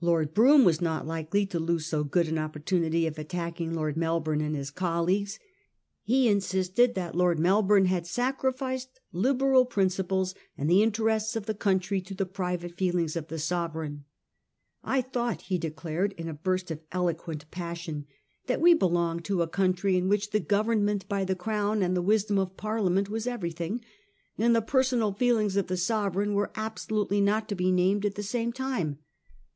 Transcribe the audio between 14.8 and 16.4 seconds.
I thought,' he declared in a